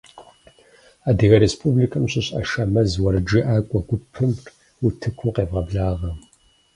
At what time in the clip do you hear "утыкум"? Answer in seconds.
4.85-5.31